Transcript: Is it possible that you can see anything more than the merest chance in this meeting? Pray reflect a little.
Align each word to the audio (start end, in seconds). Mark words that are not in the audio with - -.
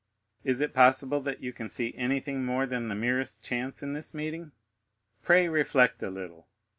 Is 0.43 0.61
it 0.61 0.73
possible 0.73 1.21
that 1.21 1.43
you 1.43 1.53
can 1.53 1.69
see 1.69 1.93
anything 1.95 2.43
more 2.43 2.65
than 2.65 2.87
the 2.87 2.95
merest 2.95 3.45
chance 3.45 3.83
in 3.83 3.93
this 3.93 4.15
meeting? 4.15 4.51
Pray 5.21 5.47
reflect 5.47 6.01
a 6.01 6.09
little. 6.09 6.47